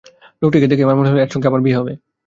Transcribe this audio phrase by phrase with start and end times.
[0.41, 1.93] লোকটিকে দেখেই আমার মনে হলো, এর সঙ্গে আমার বিয়ে হবে।